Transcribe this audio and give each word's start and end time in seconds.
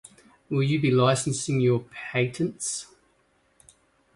Will 0.49 0.63
you 0.63 0.81
be 0.81 0.89
licensing 0.89 1.59
your 1.59 1.81
patents? 1.91 2.87